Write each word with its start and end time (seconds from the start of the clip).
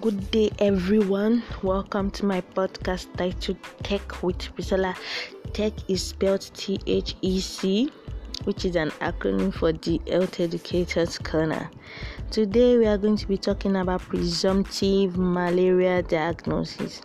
Good 0.00 0.30
day, 0.30 0.50
everyone. 0.58 1.42
Welcome 1.62 2.10
to 2.12 2.24
my 2.24 2.40
podcast 2.40 3.14
titled 3.18 3.58
Tech 3.82 4.22
with 4.22 4.54
Priscilla. 4.54 4.94
Tech 5.52 5.74
is 5.86 6.02
spelled 6.02 6.50
T 6.54 6.80
H 6.86 7.14
E 7.20 7.40
C, 7.40 7.92
which 8.44 8.64
is 8.64 8.74
an 8.74 8.88
acronym 9.02 9.52
for 9.52 9.70
the 9.70 10.00
Health 10.08 10.40
Educators 10.40 11.18
Corner. 11.18 11.70
Today, 12.30 12.78
we 12.78 12.86
are 12.86 12.96
going 12.96 13.18
to 13.18 13.28
be 13.28 13.36
talking 13.36 13.76
about 13.76 14.00
presumptive 14.00 15.18
malaria 15.18 16.02
diagnosis. 16.02 17.02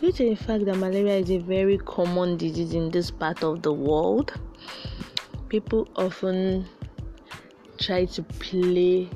Due 0.00 0.12
to 0.12 0.30
the 0.30 0.36
fact 0.36 0.64
that 0.64 0.78
malaria 0.78 1.18
is 1.18 1.30
a 1.30 1.38
very 1.38 1.76
common 1.76 2.38
disease 2.38 2.72
in 2.72 2.90
this 2.90 3.10
part 3.10 3.44
of 3.44 3.60
the 3.60 3.74
world, 3.74 4.32
people 5.50 5.86
often 5.96 6.66
try 7.78 8.06
to 8.06 8.22
play 8.22 9.10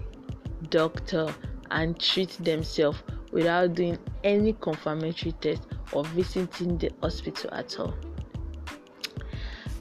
doctor 0.70 1.34
and 1.70 1.98
treat 1.98 2.30
themselves 2.42 3.02
without 3.32 3.74
doing 3.74 3.98
any 4.24 4.52
confirmatory 4.54 5.32
test 5.32 5.62
or 5.92 6.04
visiting 6.04 6.78
the 6.78 6.90
hospital 7.02 7.50
at 7.52 7.78
all. 7.78 7.94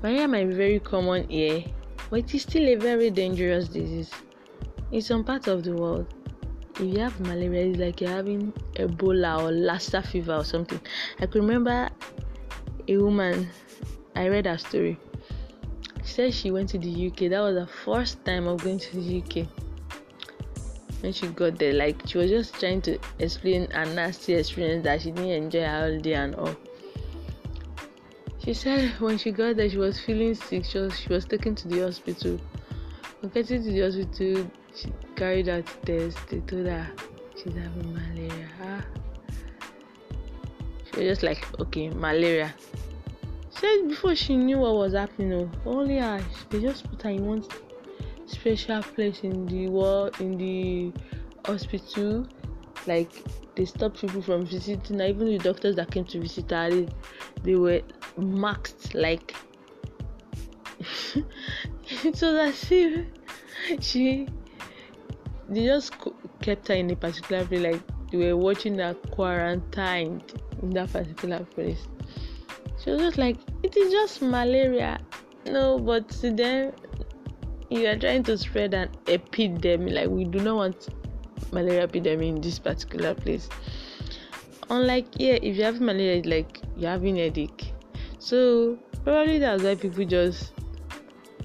Malaria 0.03 0.27
might 0.27 0.49
be 0.49 0.53
very 0.53 0.79
common 0.79 1.27
here, 1.29 1.63
but 2.09 2.20
it 2.20 2.35
is 2.35 2.43
still 2.43 2.67
a 2.67 2.76
very 2.76 3.09
dangerous 3.09 3.67
disease. 3.67 4.12
In 4.91 5.02
some 5.02 5.23
parts 5.23 5.48
of 5.48 5.63
the 5.63 5.73
world, 5.73 6.05
if 6.76 6.81
you 6.81 6.99
have 6.99 7.20
malaria, 7.21 7.67
it's 7.67 7.79
like 7.79 8.02
you're 8.02 8.09
having 8.09 8.52
Ebola 8.76 9.41
or 9.41 9.52
Lassa 9.52 10.02
fever 10.02 10.35
or 10.35 10.43
something. 10.43 10.79
I 11.20 11.26
could 11.26 11.41
remember 11.41 11.90
a 12.88 12.98
woman, 12.98 13.49
I 14.15 14.27
read 14.27 14.45
her 14.45 14.57
story. 14.57 14.99
She 16.04 16.13
said 16.13 16.34
she 16.34 16.52
went 16.52 16.70
to 16.70 16.77
the 16.77 17.07
UK. 17.07 17.31
That 17.31 17.40
was 17.40 17.55
the 17.55 17.67
first 17.67 18.23
time 18.26 18.48
of 18.48 18.63
going 18.63 18.77
to 18.77 18.96
the 18.98 19.24
UK 19.24 19.65
when 21.05 21.13
she 21.13 21.27
got 21.27 21.59
there. 21.59 21.73
Like 21.73 22.01
she 22.07 22.17
was 22.17 22.31
just 22.31 22.59
trying 22.59 22.81
to 22.81 22.98
explain 23.20 23.71
a 23.71 23.85
nasty 23.85 24.34
experience 24.34 24.84
that 24.85 25.03
she 25.03 25.12
didn't 25.12 25.43
enjoy 25.43 25.65
all 25.65 25.99
day 25.99 26.15
and 26.15 26.34
all. 26.35 26.55
She 28.43 28.55
said 28.55 28.89
when 28.99 29.17
she 29.20 29.31
got 29.31 29.55
there 29.55 29.70
she 29.70 29.77
was 29.77 29.99
feeling 29.99 30.34
sick. 30.34 30.65
She 30.65 30.79
was, 30.79 30.99
she 30.99 31.09
was 31.09 31.25
taken 31.25 31.53
to 31.55 31.67
the 31.67 31.81
hospital. 31.81 32.39
When 33.20 33.31
getting 33.31 33.63
to 33.63 33.71
the 33.71 33.81
hospital, 33.81 34.51
she 34.75 34.91
carried 35.15 35.47
out 35.47 35.67
test. 35.85 36.17
They 36.27 36.39
told 36.39 36.65
her 36.65 36.87
she's 37.35 37.53
having 37.53 37.93
malaria. 37.93 38.49
Ah. 38.63 38.84
She 40.91 40.99
was 41.01 41.07
just 41.07 41.23
like, 41.23 41.45
okay, 41.59 41.90
malaria. 41.90 42.51
She 43.53 43.59
said 43.59 43.90
before 43.90 44.15
she 44.15 44.37
knew 44.37 44.57
what 44.57 44.73
was 44.73 44.93
happening, 44.93 45.34
oh, 45.34 45.69
only 45.69 45.97
her, 45.97 46.19
they 46.49 46.62
just 46.62 46.90
put 46.90 47.03
her 47.03 47.09
in 47.12 47.25
one 47.27 47.43
special 48.27 48.81
place 48.81 49.21
in 49.21 49.45
the 49.45 49.68
world 49.68 50.20
in 50.20 50.37
the 50.37 50.91
hospital. 51.45 52.27
Like 52.87 53.12
they 53.55 53.65
stopped 53.65 54.01
people 54.01 54.21
from 54.21 54.45
visiting. 54.45 55.01
Even 55.01 55.27
the 55.27 55.37
doctors 55.40 55.76
that 55.77 55.91
came 55.91 56.05
to 56.05 56.20
visit 56.20 56.51
her 56.51 56.70
they, 56.70 56.87
they 57.43 57.55
were 57.55 57.81
marked 58.18 58.93
like 58.93 59.35
so 62.13 62.34
that 62.34 62.53
she 62.53 63.05
she 63.79 64.28
they 65.50 65.66
just 65.66 65.94
kept 66.41 66.68
her 66.68 66.73
in 66.73 66.90
a 66.91 66.96
particular 66.96 67.46
place 67.46 67.62
like 67.62 67.81
they 68.12 68.18
were 68.18 68.38
watching 68.38 68.78
her 68.78 68.94
quarantined 69.12 70.41
in 70.62 70.69
that 70.72 70.91
particular 70.91 71.40
place. 71.56 71.88
She 72.84 72.91
was 72.91 73.01
just 73.01 73.18
like 73.18 73.38
it 73.63 73.75
is 73.75 73.91
just 73.91 74.22
malaria. 74.22 75.00
No 75.46 75.79
but 75.79 76.09
then 76.22 76.73
you 77.69 77.88
are 77.88 77.97
trying 77.97 78.24
to 78.24 78.38
spread 78.38 78.74
an 78.74 78.90
epidemic 79.08 79.94
like 79.94 80.09
we 80.09 80.24
do 80.25 80.40
not 80.40 80.56
want 80.56 80.90
malaria 81.52 81.84
epidemic 81.84 82.28
in 82.28 82.41
this 82.41 82.59
particular 82.59 83.14
place. 83.14 83.50
Unlike 84.70 85.18
here 85.18 85.40
if 85.42 85.58
you 85.58 85.64
have 85.64 85.81
malaria 85.81 86.22
like 86.24 86.62
you're 86.78 86.90
having 86.90 87.18
a 87.20 87.24
headache. 87.24 87.74
So 88.20 88.78
probably 89.04 89.40
that's 89.40 89.64
why 89.64 89.75
people 89.75 90.06
just 90.06 90.52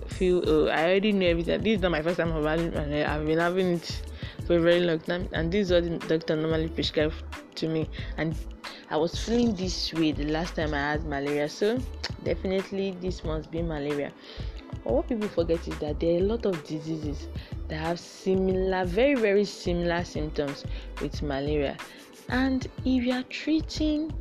feel 0.07 0.43
oh 0.47 0.69
i 0.69 0.85
already 0.85 1.13
know 1.13 1.27
everything. 1.27 1.63
This 1.63 1.77
is 1.77 1.83
not 1.83 1.91
my 1.93 2.03
first 2.03 2.19
time 2.19 2.33
having 2.33 2.71
malaria. 2.71 3.09
I've 3.09 3.27
been 3.27 3.39
having 3.39 3.75
it 3.75 4.03
for 4.47 4.57
a 4.57 4.61
very 4.61 4.81
long 4.81 5.01
time 5.01 5.29
and 5.33 5.51
this 5.51 5.71
is 5.71 5.73
what 5.73 6.01
the 6.01 6.19
doctor 6.19 6.37
normally 6.37 6.69
prescribed 6.69 7.15
to 7.57 7.69
me. 7.69 7.89
And 8.17 8.37
i 8.91 8.97
was 8.97 9.19
feeling 9.19 9.55
this 9.55 9.93
way 9.95 10.13
the 10.13 10.25
last 10.25 10.57
time 10.57 10.75
i 10.75 10.79
had 10.93 11.05
malaria. 11.05 11.49
So 11.49 11.79
definitely 12.25 12.97
this 13.01 13.25
must 13.25 13.51
be 13.51 13.63
malaria 13.63 14.13
but 14.85 14.93
what 14.93 15.09
people 15.09 15.29
forget 15.29 15.67
is 15.69 15.79
that 15.79 16.01
there 16.01 16.15
are 16.15 16.19
a 16.19 16.23
lot 16.23 16.47
of 16.47 16.63
diseases 16.65 17.29
that 17.69 17.77
have 17.77 18.01
similar, 18.01 18.85
very, 18.85 19.15
very 19.15 19.45
similar 19.45 20.05
symptoms 20.05 20.65
with 21.01 21.23
malaria. 21.23 21.77
And 22.29 22.67
if 22.85 23.05
you 23.05 23.13
are 23.13 23.23
treating 23.25 24.13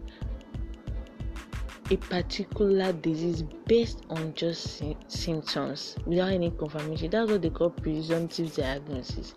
a 1.92 1.98
particular 1.98 2.92
disease 2.94 3.44
based 3.66 4.04
on 4.10 4.34
just 4.36 4.78
sy- 4.78 4.96
symptoms 5.08 5.96
without 6.06 6.32
any 6.32 6.52
confirmation, 6.52 7.10
that's 7.10 7.32
what 7.32 7.42
they 7.42 7.50
call 7.50 7.70
presumptive 7.70 8.56
diagnosis. 8.56 9.36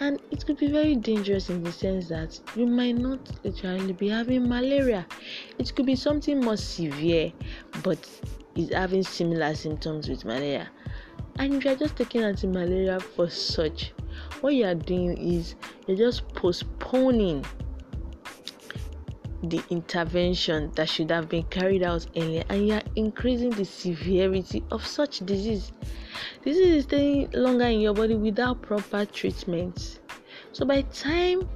And 0.00 0.18
it 0.30 0.46
could 0.46 0.56
be 0.56 0.68
very 0.68 0.96
dangerous 0.96 1.50
in 1.50 1.62
the 1.62 1.72
sense 1.72 2.08
that 2.08 2.40
you 2.56 2.66
might 2.66 2.96
not 2.96 3.20
literally 3.44 3.92
be 3.92 4.08
having 4.08 4.48
malaria. 4.48 5.06
It 5.58 5.74
could 5.74 5.84
be 5.84 5.94
something 5.94 6.40
more 6.40 6.56
severe, 6.56 7.32
but 7.82 8.08
is 8.62 8.74
having 8.74 9.02
similar 9.02 9.54
symptoms 9.54 10.08
with 10.08 10.24
malaria. 10.24 10.68
And 11.38 11.54
if 11.54 11.64
you're 11.64 11.76
just 11.76 11.96
taking 11.96 12.22
anti-malaria 12.22 13.00
for 13.00 13.28
such 13.28 13.92
what 14.40 14.54
you 14.54 14.64
are 14.66 14.74
doing 14.74 15.16
is 15.16 15.54
you're 15.86 15.96
just 15.96 16.28
postponing 16.34 17.44
the 19.44 19.62
intervention 19.70 20.70
that 20.74 20.88
should 20.88 21.10
have 21.10 21.28
been 21.28 21.44
carried 21.44 21.82
out 21.82 22.06
earlier 22.16 22.44
and 22.50 22.68
you 22.68 22.74
are 22.74 22.82
increasing 22.96 23.50
the 23.50 23.64
severity 23.64 24.62
of 24.70 24.86
such 24.86 25.20
disease. 25.20 25.72
Disease 26.44 26.74
is 26.74 26.84
staying 26.84 27.30
longer 27.32 27.64
in 27.64 27.80
your 27.80 27.94
body 27.94 28.14
without 28.14 28.60
proper 28.60 29.06
treatment. 29.06 30.00
So 30.52 30.66
by 30.66 30.82
time 30.82 31.48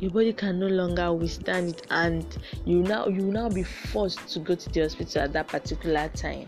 your 0.00 0.10
body 0.10 0.32
can 0.32 0.58
no 0.58 0.66
longer 0.66 1.12
withstand 1.12 1.70
it 1.70 1.86
and 1.90 2.38
you 2.64 2.82
now 2.82 3.06
you 3.06 3.24
will 3.24 3.32
now 3.32 3.48
be 3.48 3.62
forced 3.62 4.28
to 4.28 4.38
go 4.38 4.54
to 4.54 4.70
the 4.70 4.80
hospital 4.80 5.22
at 5.22 5.32
that 5.32 5.46
particular 5.46 6.08
time. 6.08 6.46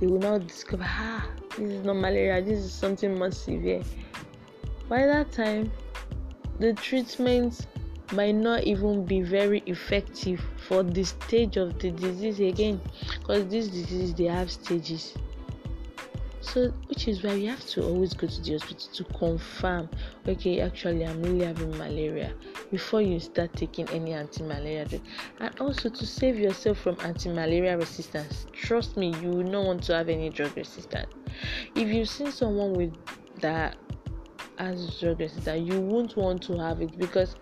You 0.00 0.08
will 0.08 0.18
now 0.18 0.38
discover 0.38 0.84
ah 0.86 1.28
this 1.56 1.70
is 1.70 1.84
not 1.84 1.96
malaria 1.96 2.42
this 2.42 2.58
is 2.58 2.72
something 2.72 3.16
more 3.16 3.30
severe. 3.30 3.82
By 4.88 5.06
that 5.06 5.30
time 5.30 5.70
the 6.58 6.72
treatment 6.74 7.66
might 8.12 8.34
not 8.34 8.64
even 8.64 9.04
be 9.04 9.22
very 9.22 9.62
effective 9.66 10.40
for 10.66 10.82
the 10.82 11.04
stage 11.04 11.56
of 11.56 11.78
the 11.78 11.92
disease 11.92 12.40
again 12.40 12.80
because 13.20 13.46
this 13.46 13.68
disease 13.68 14.14
they 14.14 14.24
have 14.24 14.50
stages 14.50 15.14
so 16.40 16.70
which 16.88 17.06
is 17.06 17.22
why 17.22 17.34
we 17.34 17.44
have 17.44 17.64
to 17.66 17.84
always 17.84 18.14
go 18.14 18.26
to 18.26 18.40
the 18.40 18.52
hospital 18.52 18.88
to 18.92 19.04
confirm 19.18 19.88
okay 20.26 20.60
actually 20.60 21.04
i'm 21.04 21.22
really 21.22 21.44
having 21.44 21.70
malaria 21.76 22.32
before 22.70 23.02
you 23.02 23.18
start 23.20 23.52
taking 23.54 23.88
any 23.90 24.12
anti-malaria 24.12 24.84
drug. 24.84 25.02
And 25.40 25.60
also 25.60 25.88
to 25.88 26.06
save 26.06 26.38
yourself 26.38 26.78
from 26.78 26.96
anti-malaria 27.02 27.76
resistance 27.76 28.46
trust 28.52 28.96
me 28.96 29.14
you 29.20 29.30
will 29.30 29.44
not 29.44 29.64
want 29.64 29.82
to 29.84 29.94
have 29.94 30.08
any 30.08 30.30
drug 30.30 30.56
resistance. 30.56 31.12
If 31.74 31.88
you've 31.88 32.08
seen 32.08 32.32
someone 32.32 32.72
with 32.74 32.94
that 33.40 33.76
has 34.58 34.98
drug 35.00 35.20
resistance 35.20 35.68
you 35.68 35.80
won't 35.80 36.16
want 36.16 36.42
to 36.44 36.58
have 36.58 36.80
it 36.80 36.96
because 36.98 37.36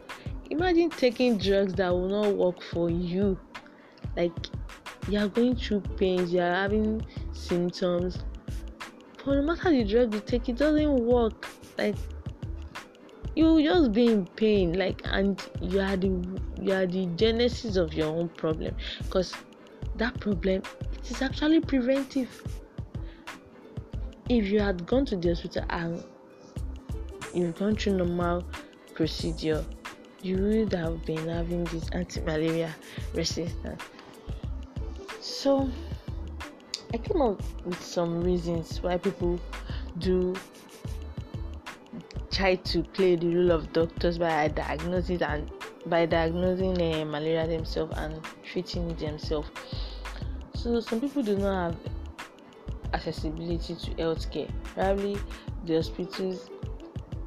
imagine 0.51 0.91
taking 0.91 1.39
drugs 1.39 1.75
that 1.75 1.91
will 1.91 2.09
not 2.09 2.35
work 2.35 2.63
for 2.63 2.91
you. 2.91 3.39
Like 4.17 4.33
you 5.09 5.19
are 5.19 5.29
going 5.29 5.57
through 5.57 5.81
pains 5.97 6.33
you 6.33 6.41
are 6.41 6.55
having 6.55 7.05
symptoms 7.33 8.25
but 9.29 9.35
no 9.35 9.43
matter 9.43 9.71
the 9.71 9.85
drug 9.85 10.15
you 10.15 10.21
take, 10.21 10.49
it 10.49 10.57
doesn't 10.57 11.05
work. 11.05 11.47
Like 11.77 11.97
you 13.35 13.63
just 13.63 13.93
be 13.93 14.07
in 14.07 14.27
pain, 14.27 14.73
like 14.79 15.03
and 15.05 15.39
you 15.61 15.81
are 15.81 15.99
the 15.99 16.09
you 16.63 16.73
are 16.73 16.87
the 16.87 17.05
genesis 17.17 17.77
of 17.77 17.93
your 17.93 18.09
own 18.09 18.31
problem 18.31 18.75
because 19.03 19.35
that 19.97 20.19
problem 20.19 20.63
it 20.95 21.11
is 21.11 21.21
actually 21.21 21.61
preventive. 21.61 22.43
If 24.31 24.47
you 24.47 24.61
had 24.61 24.87
gone 24.87 25.05
to 25.07 25.17
the 25.17 25.29
hospital 25.29 25.65
and 25.69 26.03
you've 27.35 27.59
gone 27.59 27.77
through 27.77 27.99
normal 27.99 28.45
procedure, 28.95 29.63
you 30.23 30.39
would 30.39 30.73
have 30.73 31.05
been 31.05 31.29
having 31.29 31.65
this 31.65 31.87
anti-malaria 31.91 32.75
resistance. 33.13 33.83
So 35.21 35.71
I 36.93 36.97
came 36.97 37.21
up 37.21 37.43
with 37.67 37.83
some 37.83 38.23
reasons 38.23 38.83
why 38.83 38.97
people 38.97 39.39
do 39.99 40.35
try 42.31 42.55
to 42.55 42.83
play 42.83 43.17
the 43.17 43.35
role 43.35 43.51
of 43.51 43.73
doctors 43.73 44.17
by 44.17 44.49
diagnosing 44.49 45.23
and 45.23 45.51
by 45.87 46.07
diagnosing 46.07 46.81
uh, 46.81 47.05
malaria 47.05 47.47
themselves 47.47 47.93
and 47.99 48.21
treating 48.43 48.95
themselves. 48.97 49.51
So 50.55 50.81
some 50.81 51.01
people 51.01 51.23
do 51.23 51.37
not 51.37 51.73
have 51.73 51.77
accessibility 52.95 53.75
to 53.75 53.91
healthcare. 53.93 54.51
Probably 54.75 55.19
the 55.65 55.77
hospitals 55.77 56.49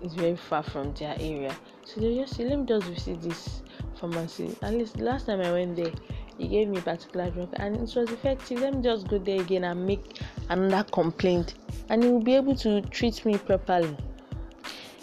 is 0.02 0.14
very 0.14 0.36
far 0.36 0.64
from 0.64 0.94
their 0.94 1.16
area. 1.20 1.56
So 1.86 2.02
they 2.02 2.16
just 2.16 2.36
say, 2.36 2.46
let 2.46 2.60
me 2.60 2.66
just 2.66 2.88
visit 2.88 3.22
this 3.22 3.62
pharmacy. 4.00 4.56
At 4.62 4.74
least 4.74 5.00
last 5.00 5.28
time 5.28 5.42
I 5.42 5.52
went 5.52 5.76
there, 5.76 5.92
he 6.38 6.48
gave 6.48 6.70
me 6.70 6.78
a 6.80 6.82
particular 6.82 7.30
drug 7.30 7.50
and 7.58 7.76
it 7.76 7.96
was 7.96 8.10
effective. 8.12 8.62
Let 8.62 8.76
me 8.76 8.82
just 8.82 9.08
go 9.08 9.18
there 9.18 9.42
again 9.42 9.64
and 9.64 9.86
make 9.86 10.20
another 10.50 10.90
complaint, 10.92 11.56
and 11.90 12.04
he 12.04 12.10
will 12.10 12.22
be 12.22 12.36
able 12.36 12.56
to 12.58 12.82
treat 12.84 13.26
me 13.26 13.38
properly. 13.38 13.96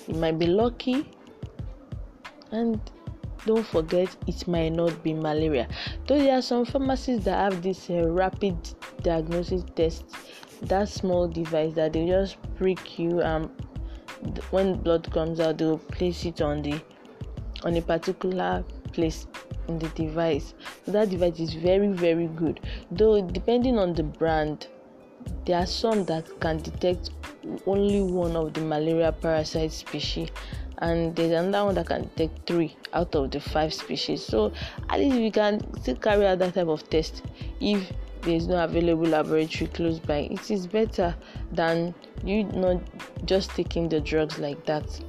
It 0.07 0.17
might 0.17 0.39
be 0.39 0.47
lucky, 0.47 1.11
and 2.51 2.81
don't 3.47 3.67
forget 3.67 4.15
it 4.27 4.49
might 4.49 4.71
not 4.71 5.03
be 5.03 5.15
malaria. 5.15 5.69
Though 6.07 6.19
there 6.19 6.39
are 6.39 6.43
some 6.43 6.65
pharmacies 6.65 7.25
that 7.25 7.53
have 7.53 7.63
this 7.63 7.89
uh, 7.91 8.09
rapid 8.09 8.57
diagnosis 9.03 9.65
test, 9.77 10.05
that 10.63 10.89
small 10.89 11.29
device 11.29 11.75
that 11.75 11.93
they 11.93 12.07
just 12.07 12.37
prick 12.57 12.99
you 12.99 13.21
and 13.21 13.49
when 14.51 14.75
blood 14.75 15.11
comes 15.13 15.39
out 15.39 15.59
they'll 15.59 15.79
place 15.79 16.25
it 16.25 16.41
on 16.41 16.63
the 16.63 16.81
on 17.65 17.77
a 17.77 17.83
particular 17.83 18.65
place 18.93 19.27
in 19.69 19.79
the 19.79 19.89
device. 19.91 20.55
So 20.85 20.93
that 20.93 21.11
device 21.11 21.39
is 21.39 21.55
very 21.55 21.89
very 21.89 22.27
good. 22.27 22.61
Though 22.91 23.21
depending 23.21 23.79
on 23.79 23.95
the 23.95 24.03
brand 24.03 24.67
there 25.45 25.59
are 25.59 25.67
some 25.67 26.05
that 26.07 26.41
can 26.41 26.59
detect 26.59 27.11
only 27.67 28.03
one 28.03 28.37
of 28.37 28.55
the 28.55 28.61
malaria 28.61 29.13
parasite 29.13 29.73
species 29.73 30.29
and 30.79 31.15
there's 31.17 31.33
another 31.33 31.67
one 31.67 31.75
that 31.75 31.87
can 31.87 32.03
detect 32.15 32.47
three 32.47 32.77
out 32.93 33.15
of 33.15 33.31
the 33.31 33.41
five 33.41 33.75
species. 33.75 34.25
So 34.25 34.53
at 34.89 35.01
least 35.01 35.17
we 35.17 35.31
can 35.31 35.61
still 35.83 35.97
carry 35.97 36.27
out 36.27 36.39
that 36.39 36.55
type 36.55 36.69
of 36.69 36.89
test 36.89 37.23
if 37.61 37.93
there 38.23 38.35
is 38.35 38.47
no 38.47 38.63
available 38.63 39.07
laboratory 39.07 39.69
close 39.69 39.99
by. 39.99 40.29
It 40.31 40.51
is 40.51 40.67
better 40.67 41.15
than 41.53 41.95
you 42.25 42.45
not 42.45 42.81
just 43.25 43.51
taking 43.51 43.89
the 43.89 44.01
drugs 44.01 44.39
like 44.39 44.65
that 44.67 45.01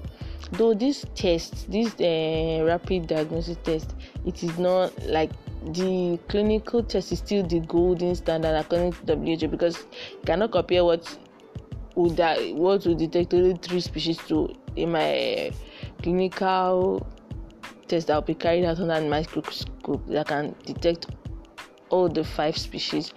though 0.54 0.74
this 0.74 1.06
test 1.16 1.70
this 1.72 1.94
uh, 2.00 2.64
rapid 2.66 3.08
diagnosis 3.08 3.58
test 3.64 3.96
it 4.26 4.44
is 4.44 4.58
not 4.58 4.92
like 5.06 5.32
the 5.74 6.18
clinical 6.30 6.82
test 6.82 7.12
is 7.12 7.20
still 7.20 7.46
the 7.46 7.60
golden 7.62 8.16
standard 8.16 8.56
according 8.56 8.94
to 8.94 9.16
WHO 9.16 9.48
because 9.48 9.78
you 10.12 10.20
cannot 10.26 10.52
compare 10.52 10.84
what 10.86 11.18
would 11.96 12.16
that 12.18 12.56
what 12.56 12.86
would 12.86 12.98
detect 12.98 13.34
only 13.34 13.56
three 13.62 13.82
species 13.82 14.18
to 14.28 14.54
in 14.76 14.92
my 14.92 15.52
clinical 16.02 17.06
test 17.88 18.08
that 18.08 18.16
will 18.16 18.22
be 18.22 18.36
carried 18.36 18.64
out 18.64 18.80
under 18.80 18.94
a 18.94 19.02
microscope 19.02 20.06
that 20.08 20.28
can 20.28 20.56
detect 20.66 21.08
all 21.90 22.08
the 22.08 22.24
five 22.24 22.58
species 22.58 23.14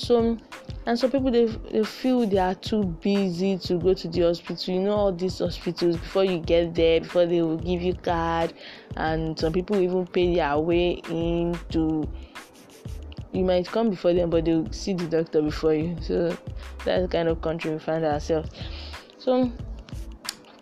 so 0.00 0.38
and 0.86 0.98
some 0.98 1.10
people 1.10 1.30
they, 1.30 1.44
they 1.44 1.84
feel 1.84 2.26
they 2.26 2.38
are 2.38 2.54
too 2.54 2.84
busy 2.84 3.58
to 3.58 3.78
go 3.78 3.92
to 3.92 4.08
the 4.08 4.22
hospital. 4.22 4.74
You 4.74 4.80
know 4.80 4.92
all 4.92 5.12
these 5.12 5.38
hospitals 5.38 5.98
before 5.98 6.24
you 6.24 6.38
get 6.38 6.74
there 6.74 7.00
before 7.00 7.26
they 7.26 7.42
will 7.42 7.58
give 7.58 7.82
you 7.82 7.94
card 7.94 8.54
and 8.96 9.38
some 9.38 9.52
people 9.52 9.78
even 9.78 10.06
pay 10.06 10.34
their 10.34 10.58
way 10.58 11.02
in 11.10 11.58
to 11.70 12.08
you 13.32 13.44
might 13.44 13.66
come 13.66 13.90
before 13.90 14.14
them 14.14 14.30
but 14.30 14.46
they'll 14.46 14.72
see 14.72 14.94
the 14.94 15.06
doctor 15.06 15.42
before 15.42 15.74
you. 15.74 15.96
So 16.00 16.36
that's 16.84 17.02
the 17.02 17.08
kind 17.08 17.28
of 17.28 17.42
country 17.42 17.70
we 17.70 17.78
find 17.78 18.04
ourselves. 18.04 18.48
So 19.18 19.52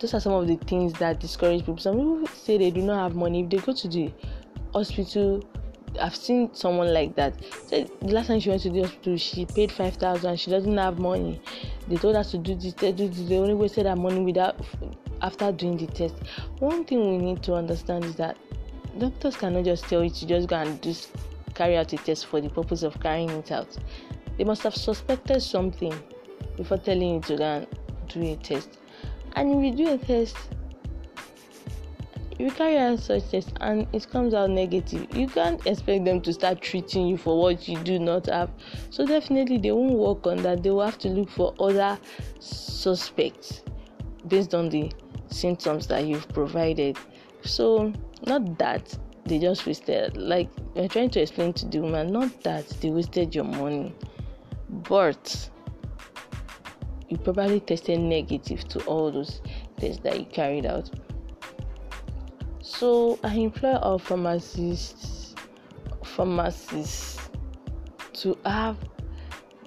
those 0.00 0.14
are 0.14 0.20
some 0.20 0.32
of 0.32 0.48
the 0.48 0.56
things 0.56 0.92
that 0.94 1.20
discourage 1.20 1.60
people. 1.60 1.78
Some 1.78 1.94
people 1.94 2.26
say 2.26 2.58
they 2.58 2.72
do 2.72 2.82
not 2.82 3.02
have 3.04 3.14
money. 3.14 3.44
If 3.44 3.50
they 3.50 3.58
go 3.58 3.72
to 3.72 3.88
the 3.88 4.12
hospital 4.74 5.44
I've 6.00 6.16
seen 6.16 6.54
someone 6.54 6.92
like 6.92 7.14
that. 7.16 7.34
The 7.70 7.88
last 8.02 8.28
time 8.28 8.40
she 8.40 8.50
went 8.50 8.62
to 8.62 8.70
the 8.70 8.82
hospital, 8.82 9.16
she 9.16 9.46
paid 9.46 9.72
five 9.72 9.96
thousand. 9.96 10.38
She 10.38 10.50
doesn't 10.50 10.76
have 10.76 10.98
money. 10.98 11.40
They 11.88 11.96
told 11.96 12.16
her 12.16 12.24
to 12.24 12.38
do 12.38 12.54
this. 12.54 12.74
They 12.74 12.92
do 12.92 13.08
this. 13.08 13.28
They 13.28 13.38
only 13.38 13.54
wasted 13.54 13.86
her 13.86 13.96
money 13.96 14.20
without 14.20 14.56
after 15.22 15.50
doing 15.52 15.76
the 15.76 15.86
test. 15.86 16.14
One 16.58 16.84
thing 16.84 17.00
we 17.10 17.18
need 17.18 17.42
to 17.44 17.54
understand 17.54 18.04
is 18.04 18.14
that 18.16 18.36
doctors 18.98 19.36
cannot 19.36 19.64
just 19.64 19.84
tell 19.84 20.02
you 20.04 20.10
to 20.10 20.26
just 20.26 20.48
go 20.48 20.56
and 20.56 20.80
just 20.82 21.10
carry 21.54 21.76
out 21.76 21.92
a 21.92 21.96
test 21.96 22.26
for 22.26 22.40
the 22.40 22.48
purpose 22.48 22.82
of 22.82 22.98
carrying 23.00 23.30
it 23.30 23.50
out. 23.50 23.76
They 24.36 24.44
must 24.44 24.62
have 24.62 24.74
suspected 24.74 25.40
something 25.40 25.92
before 26.56 26.78
telling 26.78 27.14
you 27.14 27.20
to 27.22 27.36
go 27.36 27.44
and 27.44 27.66
do 28.08 28.22
a 28.22 28.36
test. 28.36 28.78
And 29.34 29.64
if 29.64 29.78
you 29.78 29.86
do 29.86 29.92
a 29.92 29.98
test 29.98 30.36
you 32.38 32.50
carry 32.52 32.78
out 32.78 33.00
such 33.00 33.30
test 33.30 33.52
and 33.60 33.86
it 33.92 34.08
comes 34.10 34.32
out 34.32 34.50
negative 34.50 35.06
you 35.16 35.26
can't 35.26 35.66
expect 35.66 36.04
them 36.04 36.20
to 36.20 36.32
start 36.32 36.60
treating 36.60 37.06
you 37.06 37.16
for 37.16 37.40
what 37.40 37.66
you 37.66 37.78
do 37.82 37.98
not 37.98 38.26
have. 38.26 38.50
So 38.90 39.04
definitely 39.04 39.58
they 39.58 39.72
won't 39.72 39.94
work 39.94 40.26
on 40.26 40.38
that. 40.42 40.62
They 40.62 40.70
will 40.70 40.84
have 40.84 40.98
to 40.98 41.08
look 41.08 41.30
for 41.30 41.54
other 41.58 41.98
suspects 42.38 43.62
based 44.28 44.54
on 44.54 44.68
the 44.68 44.92
symptoms 45.28 45.86
that 45.88 46.06
you've 46.06 46.28
provided. 46.28 46.96
So 47.42 47.92
not 48.26 48.58
that 48.58 48.96
they 49.24 49.38
just 49.38 49.66
wasted 49.66 50.16
like 50.16 50.48
you're 50.74 50.88
trying 50.88 51.10
to 51.10 51.20
explain 51.20 51.52
to 51.52 51.66
the 51.66 51.80
woman 51.80 52.10
not 52.10 52.42
that 52.42 52.66
they 52.80 52.90
wasted 52.90 53.34
your 53.34 53.44
money 53.44 53.94
but 54.88 55.50
you 57.08 57.18
probably 57.18 57.60
tested 57.60 58.00
negative 58.00 58.66
to 58.68 58.80
all 58.86 59.10
those 59.10 59.42
tests 59.78 60.02
that 60.02 60.18
you 60.18 60.24
carried 60.26 60.64
out 60.64 60.90
so 62.68 63.18
I 63.24 63.34
employ 63.34 63.72
our 63.76 63.98
pharmacists, 63.98 65.34
pharmacists 66.04 67.18
to 68.12 68.36
have 68.44 68.76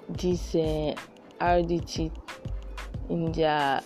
this 0.08 0.54
uh, 0.54 0.94
RDT 1.40 2.12
in 3.10 3.32
their 3.32 3.80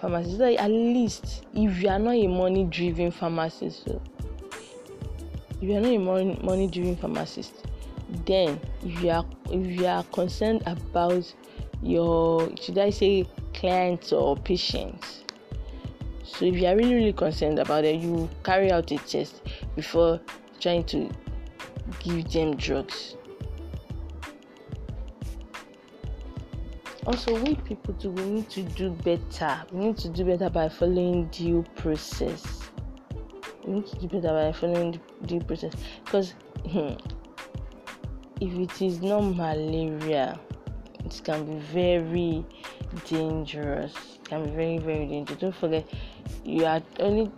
pharmacies. 0.00 0.38
At 0.40 0.70
least 0.70 1.46
if 1.54 1.82
you 1.82 1.88
are 1.88 1.98
not 1.98 2.14
a 2.14 2.26
money-driven 2.26 3.10
pharmacist, 3.10 3.84
so 3.86 4.02
if 4.60 5.62
you 5.62 5.74
are 5.74 5.80
not 5.80 5.90
a 5.90 5.98
money, 5.98 6.38
money-driven 6.42 6.96
pharmacist, 6.96 7.64
then 8.26 8.60
if 8.84 9.02
you 9.02 9.10
are 9.10 9.24
if 9.50 9.80
you 9.80 9.86
are 9.86 10.04
concerned 10.04 10.62
about 10.66 11.32
your 11.82 12.54
should 12.60 12.76
I 12.76 12.90
say 12.90 13.26
clients 13.54 14.12
or 14.12 14.36
patients 14.36 15.24
so 16.28 16.44
if 16.44 16.54
you 16.54 16.66
are 16.66 16.76
really 16.76 16.94
really 16.94 17.12
concerned 17.12 17.58
about 17.58 17.84
it, 17.84 17.96
you 18.00 18.28
carry 18.44 18.70
out 18.70 18.90
a 18.90 18.98
test 18.98 19.42
before 19.74 20.20
trying 20.60 20.84
to 20.84 21.10
give 22.00 22.30
them 22.30 22.56
drugs. 22.56 23.16
Also, 27.06 27.42
we 27.42 27.54
people 27.54 27.94
too, 27.94 28.10
we 28.10 28.22
need 28.24 28.50
to 28.50 28.62
do 28.62 28.90
better. 28.90 29.64
We 29.72 29.86
need 29.86 29.96
to 29.98 30.10
do 30.10 30.26
better 30.26 30.50
by 30.50 30.68
following 30.68 31.28
due 31.28 31.64
process. 31.76 32.44
We 33.64 33.74
need 33.74 33.86
to 33.86 33.96
do 33.96 34.08
better 34.08 34.28
by 34.28 34.52
following 34.52 35.00
due 35.24 35.40
process 35.40 35.72
because 36.04 36.34
hmm, 36.70 36.92
if 38.42 38.52
it 38.52 38.82
is 38.82 39.00
not 39.00 39.22
malaria, 39.22 40.38
it 41.02 41.20
can 41.24 41.46
be 41.46 41.58
very 41.72 42.44
dangerous. 43.06 43.94
It 44.16 44.28
can 44.28 44.44
be 44.44 44.50
very 44.50 44.78
very 44.78 45.06
dangerous. 45.06 45.40
Don't 45.40 45.54
forget 45.56 45.88
you 46.44 46.64
are 46.64 46.82
only 47.00 47.30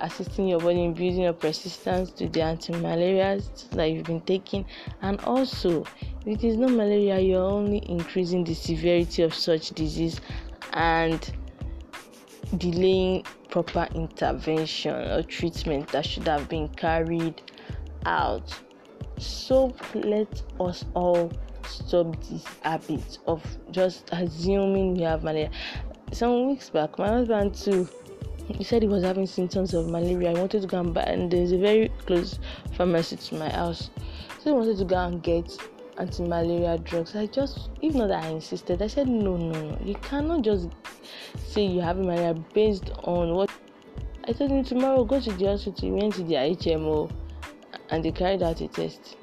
assisting 0.00 0.48
your 0.48 0.60
body 0.60 0.84
in 0.84 0.94
building 0.94 1.26
up 1.26 1.42
resistance 1.42 2.10
to 2.12 2.28
the 2.28 2.42
anti-malarials 2.42 3.70
that 3.70 3.86
you've 3.86 4.04
been 4.04 4.20
taking. 4.22 4.64
And 5.02 5.20
also 5.22 5.84
if 6.26 6.26
it 6.26 6.44
is 6.44 6.56
not 6.56 6.70
malaria 6.70 7.18
you're 7.18 7.42
only 7.42 7.82
increasing 7.88 8.44
the 8.44 8.54
severity 8.54 9.22
of 9.22 9.34
such 9.34 9.70
disease 9.70 10.20
and 10.72 11.32
delaying 12.58 13.24
proper 13.50 13.88
intervention 13.94 14.92
or 14.92 15.22
treatment 15.22 15.88
that 15.88 16.04
should 16.04 16.26
have 16.26 16.48
been 16.48 16.68
carried 16.68 17.42
out. 18.04 18.54
So 19.18 19.74
let 19.94 20.42
us 20.60 20.84
all 20.94 21.32
stop 21.66 22.16
this 22.24 22.44
habit 22.62 23.18
of 23.26 23.42
just 23.70 24.08
assuming 24.12 24.94
we 24.94 25.02
have 25.02 25.24
malaria. 25.24 25.50
Some 26.12 26.48
weeks 26.48 26.70
back 26.70 26.98
my 26.98 27.08
husband 27.08 27.54
too 27.54 27.88
he 28.48 28.64
said 28.64 28.82
he 28.82 28.88
was 28.88 29.04
having 29.04 29.26
symptoms 29.26 29.74
of 29.74 29.88
malaria. 29.88 30.30
I 30.30 30.38
wanted 30.38 30.62
to 30.62 30.68
go 30.68 30.80
and 30.80 30.94
buy, 30.94 31.02
and 31.02 31.30
there's 31.30 31.52
a 31.52 31.58
very 31.58 31.90
close 32.06 32.38
pharmacy 32.72 33.16
to 33.16 33.34
my 33.34 33.50
house. 33.50 33.90
So 34.38 34.44
he 34.44 34.52
wanted 34.52 34.78
to 34.78 34.84
go 34.84 34.96
and 34.96 35.22
get 35.22 35.50
anti-malaria 35.98 36.78
drugs. 36.78 37.14
I 37.14 37.26
just, 37.26 37.70
even 37.82 37.98
though 37.98 38.08
that 38.08 38.24
I 38.24 38.28
insisted, 38.28 38.80
I 38.80 38.86
said 38.86 39.08
no, 39.08 39.36
no, 39.36 39.60
no. 39.60 39.78
You 39.84 39.94
cannot 39.96 40.42
just 40.42 40.68
say 41.44 41.64
you 41.66 41.80
have 41.80 41.98
malaria 41.98 42.34
based 42.54 42.90
on 43.04 43.34
what. 43.34 43.50
I 44.26 44.32
told 44.32 44.50
him 44.50 44.64
tomorrow 44.64 45.04
go 45.04 45.20
to 45.20 45.32
the 45.32 45.46
hospital. 45.46 45.90
We 45.90 46.00
went 46.00 46.14
to 46.14 46.22
the 46.22 46.34
HMO, 46.34 47.10
and 47.90 48.04
they 48.04 48.12
carried 48.12 48.42
out 48.42 48.60
a 48.60 48.68
test. 48.68 49.16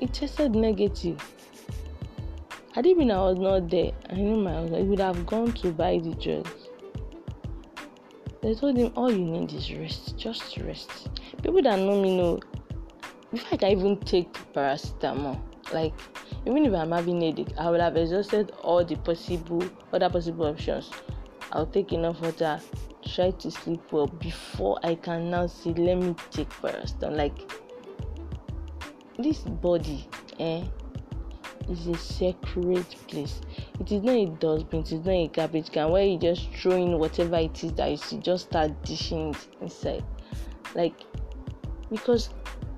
It 0.00 0.12
tested 0.12 0.54
negative. 0.54 1.20
Had 2.72 2.86
it 2.86 2.96
been 2.96 3.10
I 3.10 3.18
was 3.18 3.38
not 3.38 3.68
there, 3.68 3.90
I 4.08 4.14
knew 4.14 4.36
my 4.36 4.52
husband, 4.52 4.84
he 4.84 4.88
would 4.88 5.00
have 5.00 5.26
gone 5.26 5.52
to 5.52 5.72
buy 5.72 5.98
the 5.98 6.14
drugs. 6.14 6.69
They 8.42 8.54
told 8.54 8.76
him 8.76 8.92
all 8.96 9.10
you 9.10 9.24
need 9.24 9.52
is 9.52 9.72
rest, 9.74 10.16
just 10.16 10.56
rest. 10.58 11.10
People 11.42 11.62
that 11.62 11.78
know 11.78 12.00
me 12.00 12.16
know 12.16 12.40
before 13.30 13.48
I 13.52 13.56
can 13.56 13.70
even 13.70 13.96
take 13.98 14.32
paracetamol, 14.54 15.38
like 15.72 15.92
even 16.46 16.64
if 16.64 16.72
I'm 16.72 16.90
having 16.90 17.20
headache, 17.20 17.52
I 17.58 17.70
will 17.70 17.80
have 17.80 17.96
exhausted 17.96 18.52
all 18.62 18.84
the 18.84 18.96
possible 18.96 19.62
other 19.92 20.08
possible 20.08 20.46
options 20.46 20.90
I'll 21.52 21.66
take 21.66 21.92
enough 21.92 22.20
water, 22.20 22.60
try 23.14 23.32
to 23.32 23.50
sleep 23.50 23.80
well 23.90 24.06
before 24.06 24.78
I 24.84 24.94
can 24.94 25.30
now 25.30 25.46
say, 25.48 25.72
let 25.72 25.98
me 25.98 26.14
take 26.30 26.48
paracetamol. 26.48 27.16
Like 27.16 27.52
this 29.18 29.40
body, 29.40 30.06
eh, 30.38 30.62
is 31.68 31.86
a 31.86 31.96
sacred 31.96 32.86
place. 33.08 33.40
It 33.78 33.92
is 33.92 34.02
not 34.02 34.14
a 34.14 34.26
dustbin, 34.26 34.80
it 34.80 34.92
is 34.92 35.04
not 35.04 35.12
a 35.12 35.28
garbage 35.28 35.70
can 35.70 35.90
where 35.90 36.04
you 36.04 36.18
just 36.18 36.48
throw 36.54 36.72
in 36.72 36.98
whatever 36.98 37.36
it 37.36 37.62
is 37.62 37.72
that 37.74 37.90
you 37.90 37.96
see, 37.96 38.18
just 38.18 38.46
start 38.46 38.82
dishing 38.84 39.30
it 39.30 39.46
inside. 39.60 40.04
Like 40.74 40.94
because 41.90 42.30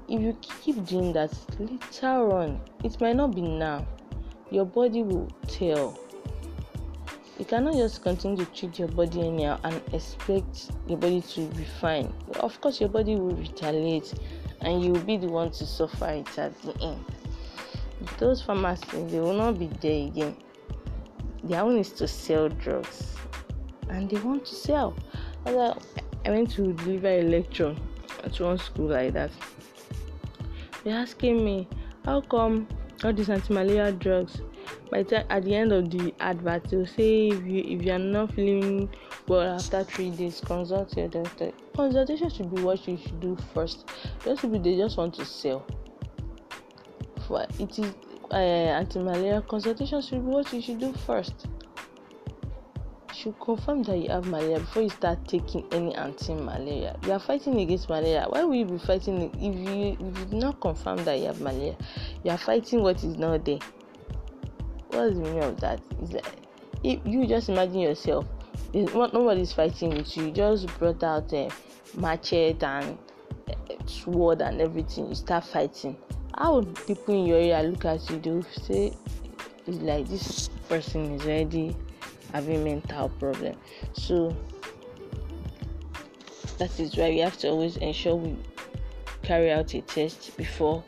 if 0.08 0.20
you 0.20 0.36
keep 0.40 0.84
doing 0.86 1.12
that 1.12 1.32
later 1.58 2.32
on, 2.32 2.60
it 2.82 3.00
might 3.00 3.16
not 3.16 3.34
be 3.34 3.42
now. 3.42 3.86
Your 4.50 4.64
body 4.64 5.02
will 5.02 5.30
tell. 5.46 5.98
You 7.38 7.44
cannot 7.44 7.74
just 7.74 8.02
continue 8.02 8.44
to 8.44 8.52
treat 8.52 8.78
your 8.78 8.88
body 8.88 9.20
anyhow 9.20 9.58
and 9.64 9.80
expect 9.92 10.70
your 10.86 10.98
body 10.98 11.22
to 11.22 11.46
be 11.46 11.64
fine. 11.80 12.12
Of 12.40 12.60
course, 12.60 12.80
your 12.80 12.90
body 12.90 13.16
will 13.16 13.34
retaliate 13.34 14.14
and 14.60 14.82
you 14.84 14.92
will 14.92 15.00
be 15.00 15.16
the 15.16 15.28
one 15.28 15.50
to 15.52 15.66
suffer 15.66 16.08
it 16.08 16.38
at 16.38 16.60
the 16.62 16.76
end. 16.82 17.04
Those 18.22 18.40
pharmacies, 18.40 19.10
they 19.10 19.18
will 19.18 19.34
not 19.34 19.58
be 19.58 19.66
there 19.66 20.06
again. 20.06 20.36
Their 21.42 21.62
own 21.62 21.76
is 21.78 21.90
to 21.94 22.06
sell 22.06 22.48
drugs 22.48 23.16
and 23.88 24.08
they 24.08 24.20
want 24.20 24.46
to 24.46 24.54
sell. 24.54 24.94
I 25.44 25.74
went 26.26 26.52
to 26.52 26.72
deliver 26.72 27.08
a 27.08 27.22
lecture 27.22 27.74
at 28.22 28.38
one 28.38 28.58
school 28.58 28.90
like 28.90 29.14
that. 29.14 29.32
They're 30.84 30.96
asking 30.96 31.44
me, 31.44 31.66
how 32.04 32.20
come 32.20 32.68
all 33.02 33.12
these 33.12 33.28
anti-malaria 33.28 33.90
drugs 33.90 34.40
by 34.92 35.00
at 35.00 35.42
the 35.42 35.56
end 35.56 35.72
of 35.72 35.90
the 35.90 36.14
advert 36.20 36.62
they'll 36.70 36.86
say 36.86 37.26
if 37.26 37.44
you 37.44 37.64
if 37.66 37.84
you 37.84 37.90
are 37.90 37.98
not 37.98 38.32
feeling 38.34 38.88
well 39.26 39.56
after 39.56 39.82
three 39.82 40.10
days 40.10 40.40
consult 40.44 40.96
your 40.96 41.08
doctor 41.08 41.50
consultation 41.74 42.30
should 42.30 42.54
be 42.54 42.62
what 42.62 42.86
you 42.86 42.96
should 42.96 43.18
do 43.18 43.36
first 43.52 43.88
those 44.24 44.38
people 44.38 44.60
they 44.60 44.76
just 44.76 44.96
want 44.96 45.12
to 45.12 45.24
sell 45.24 45.66
for 47.26 47.44
it 47.58 47.78
is 47.78 47.92
uh, 48.32 48.36
anti-malaria 48.36 49.42
consultation 49.42 50.00
should 50.00 50.24
be 50.24 50.30
what 50.30 50.52
you 50.52 50.62
should 50.62 50.78
do 50.78 50.92
first 51.06 51.46
you 53.12 53.32
should 53.32 53.40
confirm 53.40 53.82
that 53.84 53.98
you 53.98 54.08
have 54.08 54.26
malaria 54.26 54.58
before 54.58 54.82
you 54.82 54.88
start 54.88 55.26
taking 55.28 55.64
any 55.72 55.94
anti-malaria. 55.94 56.96
You 57.04 57.12
are 57.12 57.18
fighting 57.18 57.60
against 57.60 57.88
malaria. 57.88 58.26
Why 58.28 58.42
will 58.42 58.54
you 58.54 58.64
be 58.64 58.78
fighting 58.78 59.30
if 59.34 59.40
you 59.40 59.96
if 60.00 60.32
you 60.32 60.38
not 60.38 60.60
confirm 60.60 61.04
that 61.04 61.18
you 61.18 61.26
have 61.26 61.40
malaria? 61.40 61.76
You 62.24 62.30
are 62.30 62.38
fighting 62.38 62.82
what 62.82 62.96
is 63.04 63.16
not 63.16 63.44
there. 63.44 63.58
What 64.88 65.08
is 65.08 65.18
the 65.18 65.24
meaning 65.24 65.44
of 65.44 65.60
that? 65.60 65.80
If 66.82 67.00
you 67.04 67.26
just 67.26 67.48
imagine 67.48 67.80
yourself, 67.80 68.26
nobody 68.74 69.42
is 69.42 69.52
fighting 69.52 69.90
with 69.90 70.16
you. 70.16 70.26
You 70.26 70.30
just 70.32 70.66
brought 70.78 71.02
out 71.02 71.32
a 71.32 71.50
machete 71.94 72.64
and 72.64 72.98
a 73.48 73.88
sword 73.88 74.42
and 74.42 74.60
everything. 74.60 75.08
You 75.08 75.14
start 75.14 75.44
fighting. 75.44 75.96
How 76.36 76.54
would 76.54 76.74
people 76.86 77.14
in 77.14 77.26
your 77.26 77.38
area 77.38 77.62
look 77.62 77.84
at 77.84 78.08
you? 78.10 78.18
They 78.18 78.42
say, 78.62 78.92
"It's 79.66 79.78
like 79.78 80.08
this 80.08 80.48
person 80.68 81.12
is 81.14 81.22
already." 81.22 81.76
having 82.32 82.64
mental 82.64 83.10
problem 83.10 83.54
so 83.92 84.34
that 86.58 86.78
is 86.80 86.96
why 86.96 87.10
we 87.10 87.18
have 87.18 87.36
to 87.38 87.48
always 87.48 87.76
ensure 87.76 88.16
we 88.16 88.36
carry 89.22 89.52
out 89.52 89.74
a 89.74 89.82
test 89.82 90.36
before 90.36 90.82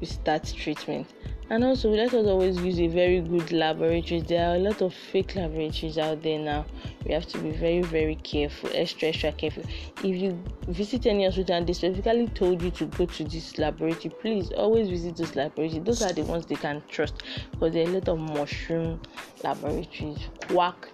we 0.00 0.06
start 0.06 0.44
treatment 0.44 1.06
and 1.48 1.62
also 1.62 1.90
let 1.90 2.12
us 2.12 2.26
always 2.26 2.58
use 2.58 2.80
a 2.80 2.88
very 2.88 3.20
good 3.20 3.52
laboratory. 3.52 4.20
There 4.20 4.50
are 4.50 4.56
a 4.56 4.58
lot 4.58 4.82
of 4.82 4.92
fake 4.92 5.36
laboratories 5.36 5.96
out 5.96 6.22
there 6.22 6.38
now. 6.38 6.66
We 7.04 7.12
have 7.12 7.26
to 7.26 7.38
be 7.38 7.50
very 7.52 7.82
very 7.82 8.16
careful 8.16 8.70
extra 8.74 9.08
extra 9.08 9.32
careful. 9.32 9.62
If 9.98 10.16
you 10.16 10.42
visit 10.68 11.06
any 11.06 11.24
hospital 11.24 11.56
and 11.56 11.66
they 11.66 11.72
specifically 11.72 12.28
told 12.28 12.62
you 12.62 12.70
to 12.72 12.86
go 12.86 13.06
to 13.06 13.24
this 13.24 13.58
laboratory 13.58 14.12
please 14.20 14.50
always 14.52 14.88
visit 14.88 15.16
those 15.16 15.36
laboratories. 15.36 15.84
Those 15.84 16.02
are 16.02 16.12
the 16.12 16.22
ones 16.22 16.46
they 16.46 16.56
can 16.56 16.82
trust 16.88 17.22
because 17.52 17.72
there 17.74 17.86
are 17.86 17.90
a 17.90 17.94
lot 17.94 18.08
of 18.08 18.18
mushroom 18.18 19.00
laboratories 19.44 20.28
quack 20.48 20.88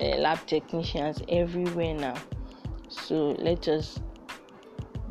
uh, 0.00 0.04
lab 0.16 0.44
technicians 0.46 1.22
everywhere 1.28 1.94
now. 1.94 2.14
So 2.88 3.36
let 3.38 3.68
us 3.68 4.00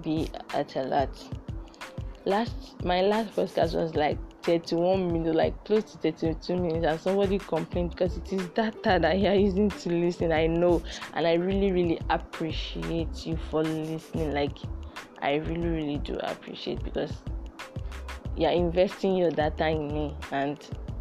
be 0.01 0.29
at 0.53 0.75
alert 0.75 1.11
last 2.29 2.83
my 2.85 3.01
last 3.01 3.35
podcast 3.35 3.73
was 3.75 3.95
like 3.95 4.17
31 4.43 5.11
minutes, 5.11 5.35
like 5.35 5.65
close 5.65 5.83
to 5.83 5.97
32 5.97 6.55
minutes, 6.55 6.85
and 6.85 6.99
somebody 6.99 7.37
complained 7.39 7.91
because 7.91 8.17
it 8.17 8.31
is 8.31 8.45
data 8.49 8.97
that 9.01 9.19
you 9.19 9.27
are 9.27 9.35
using 9.35 9.69
to 9.69 9.89
listen. 9.89 10.31
I 10.31 10.47
know, 10.47 10.81
and 11.13 11.27
I 11.27 11.33
really, 11.33 11.71
really 11.71 11.99
appreciate 12.09 13.25
you 13.25 13.37
for 13.49 13.63
listening. 13.63 14.33
Like, 14.33 14.57
I 15.21 15.35
really, 15.35 15.67
really 15.67 15.97
do 15.97 16.17
appreciate 16.19 16.83
because 16.83 17.11
you're 18.37 18.51
investing 18.51 19.15
your 19.15 19.31
data 19.31 19.67
in 19.67 19.87
me, 19.93 20.15
and 20.31 20.57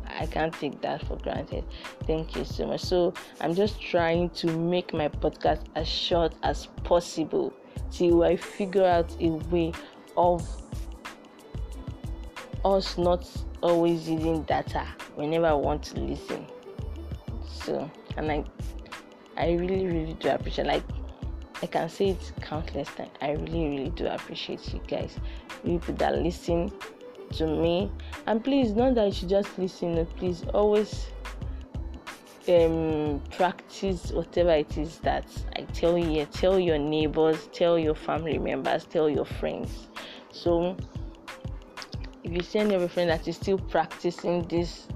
I 0.07 0.27
can't 0.27 0.53
take 0.53 0.81
that 0.81 1.07
for 1.07 1.17
granted. 1.17 1.65
Thank 2.07 2.35
you 2.37 2.45
so 2.45 2.67
much. 2.67 2.81
So, 2.81 3.15
I'm 3.41 3.55
just 3.55 3.81
trying 3.81 4.31
to 4.31 4.47
make 4.59 4.93
my 4.93 5.09
podcast 5.09 5.65
as 5.77 5.87
short 5.87 6.35
as 6.43 6.67
possible 6.83 7.53
till 7.91 8.25
I 8.25 8.37
figure 8.37 8.85
out 8.85 9.15
a 9.21 9.31
way 9.51 9.73
of 10.17 10.43
us 12.65 12.99
not 12.99 13.29
always 13.62 14.09
using 14.09 14.43
data 14.43 14.87
whenever 15.15 15.47
I 15.47 15.53
want 15.53 15.83
to 15.85 16.00
listen. 16.00 16.47
So, 17.65 17.91
and 18.17 18.31
I, 18.31 18.45
I 19.37 19.53
really, 19.53 19.87
really 19.87 20.15
do 20.15 20.29
appreciate. 20.31 20.67
Like, 20.67 20.83
I 21.62 21.67
can 21.67 21.88
say 21.88 22.11
it 22.11 22.33
countless 22.41 22.88
times. 22.95 23.11
I 23.21 23.33
really, 23.33 23.69
really 23.69 23.91
do 23.91 24.07
appreciate 24.07 24.73
you 24.73 24.81
guys, 24.87 25.17
people 25.65 25.95
that 25.95 26.17
listen 26.17 26.73
to 27.33 27.47
me. 27.47 27.91
And 28.27 28.43
please, 28.43 28.73
not 28.73 28.95
that 28.95 29.07
you 29.07 29.12
should 29.12 29.29
just 29.29 29.59
listen. 29.59 30.05
Please, 30.17 30.45
always 30.55 31.09
um, 32.49 33.21
practice 33.31 34.12
whatever 34.12 34.50
it 34.50 34.79
is 34.79 34.99
that 35.00 35.27
I 35.57 35.62
tell 35.62 35.99
you. 35.99 36.25
Tell 36.27 36.59
your 36.59 36.79
neighbors, 36.79 37.49
tell 37.53 37.79
your 37.79 37.95
family 37.95 38.38
members, 38.38 38.85
tell 38.85 39.11
your 39.11 39.27
friends. 39.27 39.88
So 40.31 40.77
if 42.25 42.33
you 42.33 42.43
see 42.43 42.59
any 42.59 42.75
of 42.75 42.81
your 42.81 42.89
friends 42.89 43.09
that 43.09 43.29
is 43.29 43.37
still 43.37 43.59
practicing 43.59 44.47
this 44.49 44.89